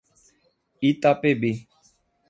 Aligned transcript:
Itapebi 0.89 1.51